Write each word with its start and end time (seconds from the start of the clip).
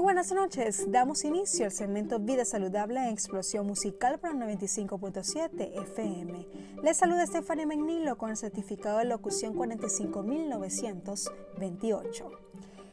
Muy 0.00 0.14
buenas 0.14 0.32
noches. 0.32 0.90
Damos 0.90 1.24
inicio 1.24 1.66
al 1.66 1.72
segmento 1.72 2.18
Vida 2.18 2.46
Saludable 2.46 3.00
en 3.00 3.08
Explosión 3.08 3.66
Musical 3.66 4.18
para 4.18 4.32
95.7 4.32 5.78
FM. 5.78 6.46
Les 6.82 6.96
saluda 6.96 7.24
Estefania 7.24 7.66
Menilo 7.66 8.16
con 8.16 8.30
el 8.30 8.38
certificado 8.38 8.96
de 8.96 9.04
locución 9.04 9.52
45928. 9.52 12.49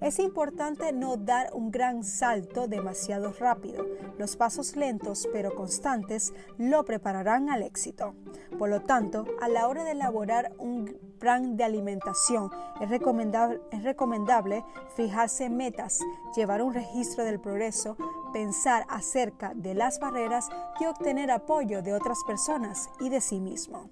Es 0.00 0.20
importante 0.20 0.92
no 0.92 1.16
dar 1.16 1.50
un 1.54 1.72
gran 1.72 2.04
salto 2.04 2.68
demasiado 2.68 3.32
rápido. 3.32 3.84
Los 4.16 4.36
pasos 4.36 4.76
lentos 4.76 5.28
pero 5.32 5.56
constantes 5.56 6.32
lo 6.56 6.84
prepararán 6.84 7.50
al 7.50 7.64
éxito. 7.64 8.14
Por 8.58 8.68
lo 8.68 8.82
tanto, 8.82 9.26
a 9.40 9.48
la 9.48 9.66
hora 9.66 9.82
de 9.82 9.90
elaborar 9.92 10.52
un 10.58 10.96
plan 11.18 11.56
de 11.56 11.64
alimentación 11.64 12.50
es 12.80 12.88
recomendable, 12.90 14.64
fijarse 14.94 15.50
metas, 15.50 15.98
llevar 16.36 16.62
un 16.62 16.74
registro 16.74 17.24
del 17.24 17.40
progreso, 17.40 17.96
pensar 18.32 18.86
acerca 18.88 19.52
de 19.54 19.74
las 19.74 19.98
barreras 19.98 20.48
y 20.80 20.86
obtener 20.86 21.32
apoyo 21.32 21.82
de 21.82 21.94
otras 21.94 22.22
personas 22.24 22.88
y 23.00 23.08
de 23.08 23.20
sí 23.20 23.40
mismo. 23.40 23.90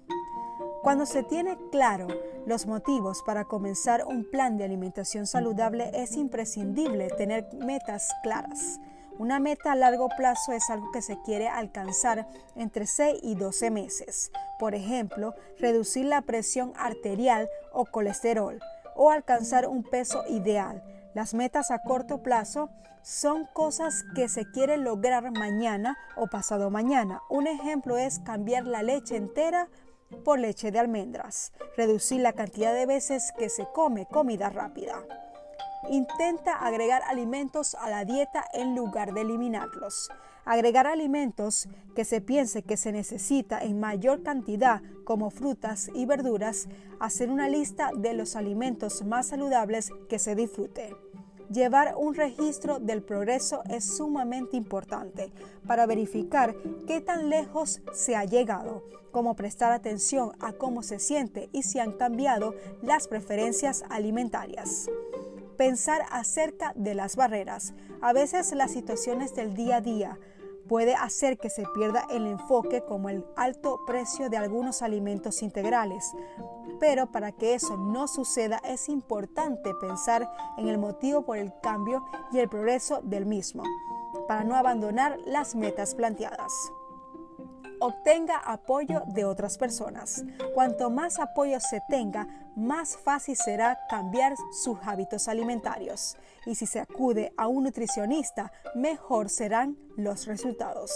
Cuando 0.87 1.05
se 1.05 1.21
tiene 1.21 1.57
claro 1.69 2.07
los 2.45 2.65
motivos 2.65 3.21
para 3.21 3.43
comenzar 3.43 4.05
un 4.05 4.23
plan 4.23 4.55
de 4.55 4.63
alimentación 4.63 5.27
saludable, 5.27 5.91
es 5.93 6.15
imprescindible 6.15 7.09
tener 7.09 7.45
metas 7.55 8.09
claras. 8.23 8.79
Una 9.19 9.41
meta 9.41 9.73
a 9.73 9.75
largo 9.75 10.07
plazo 10.15 10.53
es 10.53 10.69
algo 10.69 10.89
que 10.93 11.01
se 11.01 11.21
quiere 11.23 11.49
alcanzar 11.49 12.25
entre 12.55 12.87
6 12.87 13.19
y 13.21 13.35
12 13.35 13.69
meses. 13.69 14.31
Por 14.59 14.75
ejemplo, 14.75 15.33
reducir 15.59 16.05
la 16.05 16.21
presión 16.21 16.71
arterial 16.77 17.49
o 17.73 17.83
colesterol 17.83 18.57
o 18.95 19.11
alcanzar 19.11 19.67
un 19.67 19.83
peso 19.83 20.23
ideal. 20.29 20.81
Las 21.13 21.33
metas 21.33 21.69
a 21.69 21.79
corto 21.79 22.23
plazo 22.23 22.69
son 23.01 23.45
cosas 23.51 24.05
que 24.15 24.29
se 24.29 24.49
quieren 24.51 24.85
lograr 24.85 25.31
mañana 25.31 25.97
o 26.15 26.27
pasado 26.27 26.69
mañana. 26.69 27.23
Un 27.29 27.45
ejemplo 27.47 27.97
es 27.97 28.19
cambiar 28.19 28.65
la 28.65 28.83
leche 28.83 29.17
entera 29.17 29.67
por 30.23 30.39
leche 30.39 30.71
de 30.71 30.79
almendras. 30.79 31.51
Reducir 31.75 32.21
la 32.21 32.33
cantidad 32.33 32.73
de 32.73 32.85
veces 32.85 33.31
que 33.37 33.49
se 33.49 33.67
come 33.73 34.05
comida 34.05 34.49
rápida. 34.49 35.03
Intenta 35.89 36.53
agregar 36.53 37.01
alimentos 37.07 37.75
a 37.75 37.89
la 37.89 38.03
dieta 38.03 38.45
en 38.53 38.75
lugar 38.75 39.13
de 39.13 39.21
eliminarlos. 39.21 40.09
Agregar 40.43 40.87
alimentos 40.87 41.67
que 41.95 42.03
se 42.03 42.19
piense 42.19 42.63
que 42.63 42.77
se 42.77 42.91
necesita 42.91 43.59
en 43.59 43.79
mayor 43.79 44.23
cantidad, 44.23 44.81
como 45.03 45.29
frutas 45.29 45.89
y 45.93 46.05
verduras. 46.05 46.67
Hacer 46.99 47.29
una 47.29 47.47
lista 47.47 47.91
de 47.95 48.13
los 48.13 48.35
alimentos 48.35 49.03
más 49.05 49.27
saludables 49.27 49.91
que 50.09 50.19
se 50.19 50.35
disfrute. 50.35 50.95
Llevar 51.51 51.95
un 51.97 52.13
registro 52.13 52.79
del 52.79 53.01
progreso 53.01 53.63
es 53.69 53.85
sumamente 53.85 54.57
importante 54.57 55.31
para 55.65 55.85
verificar 55.85 56.55
qué 56.85 56.99
tan 56.99 57.29
lejos 57.29 57.81
se 57.93 58.17
ha 58.17 58.25
llegado, 58.25 58.83
como 59.11 59.35
prestar 59.35 59.71
atención 59.71 60.33
a 60.41 60.51
cómo 60.51 60.83
se 60.83 60.99
siente 60.99 61.49
y 61.53 61.63
si 61.63 61.79
han 61.79 61.93
cambiado 61.93 62.53
las 62.81 63.07
preferencias 63.07 63.85
alimentarias. 63.89 64.89
Pensar 65.55 66.01
acerca 66.11 66.73
de 66.75 66.93
las 66.95 67.15
barreras. 67.15 67.73
A 68.01 68.11
veces 68.11 68.51
las 68.53 68.71
situaciones 68.71 69.33
del 69.33 69.55
día 69.55 69.77
a 69.77 69.81
día 69.81 70.19
puede 70.67 70.95
hacer 70.95 71.37
que 71.37 71.49
se 71.49 71.63
pierda 71.73 72.05
el 72.09 72.27
enfoque 72.27 72.81
como 72.81 73.09
el 73.09 73.25
alto 73.35 73.79
precio 73.85 74.29
de 74.29 74.37
algunos 74.37 74.81
alimentos 74.81 75.41
integrales. 75.41 76.13
Pero 76.79 77.11
para 77.11 77.31
que 77.31 77.55
eso 77.55 77.77
no 77.77 78.07
suceda 78.07 78.61
es 78.63 78.89
importante 78.89 79.73
pensar 79.81 80.29
en 80.57 80.67
el 80.67 80.77
motivo 80.77 81.23
por 81.23 81.37
el 81.37 81.51
cambio 81.61 82.05
y 82.31 82.39
el 82.39 82.49
progreso 82.49 83.01
del 83.01 83.25
mismo, 83.25 83.63
para 84.27 84.43
no 84.43 84.55
abandonar 84.55 85.17
las 85.25 85.55
metas 85.55 85.95
planteadas 85.95 86.51
obtenga 87.79 88.37
apoyo 88.37 89.03
de 89.07 89.25
otras 89.25 89.57
personas. 89.57 90.23
Cuanto 90.53 90.89
más 90.89 91.19
apoyo 91.19 91.59
se 91.59 91.81
tenga, 91.89 92.27
más 92.55 92.97
fácil 92.97 93.35
será 93.35 93.79
cambiar 93.89 94.33
sus 94.51 94.77
hábitos 94.83 95.27
alimentarios. 95.27 96.17
Y 96.45 96.55
si 96.55 96.65
se 96.65 96.79
acude 96.79 97.33
a 97.37 97.47
un 97.47 97.63
nutricionista, 97.65 98.51
mejor 98.75 99.29
serán 99.29 99.77
los 99.95 100.25
resultados. 100.25 100.91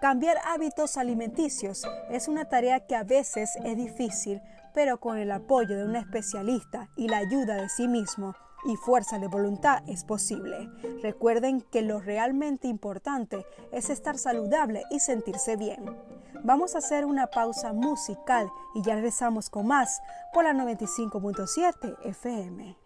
Cambiar 0.00 0.36
hábitos 0.44 0.98
alimenticios 0.98 1.86
es 2.10 2.28
una 2.28 2.44
tarea 2.44 2.86
que 2.86 2.94
a 2.94 3.02
veces 3.02 3.56
es 3.64 3.76
difícil, 3.76 4.42
pero 4.74 5.00
con 5.00 5.16
el 5.16 5.30
apoyo 5.30 5.76
de 5.76 5.84
un 5.84 5.96
especialista 5.96 6.90
y 6.96 7.08
la 7.08 7.18
ayuda 7.18 7.54
de 7.54 7.68
sí 7.70 7.88
mismo, 7.88 8.34
y 8.66 8.76
fuerza 8.76 9.18
de 9.18 9.28
voluntad 9.28 9.82
es 9.86 10.04
posible. 10.04 10.70
Recuerden 11.02 11.60
que 11.60 11.82
lo 11.82 12.00
realmente 12.00 12.68
importante 12.68 13.46
es 13.72 13.90
estar 13.90 14.18
saludable 14.18 14.82
y 14.90 15.00
sentirse 15.00 15.56
bien. 15.56 15.84
Vamos 16.44 16.74
a 16.74 16.78
hacer 16.78 17.04
una 17.04 17.28
pausa 17.28 17.72
musical 17.72 18.50
y 18.74 18.82
ya 18.82 18.94
regresamos 18.94 19.50
con 19.50 19.66
más 19.66 20.00
por 20.32 20.44
la 20.44 20.52
95.7 20.52 21.96
FM. 22.04 22.76